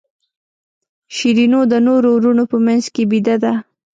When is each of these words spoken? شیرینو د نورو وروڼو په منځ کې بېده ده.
شیرینو 1.15 1.61
د 1.71 1.73
نورو 1.87 2.09
وروڼو 2.13 2.43
په 2.51 2.57
منځ 2.65 2.83
کې 2.93 3.03
بېده 3.11 3.35
ده. 3.43 3.53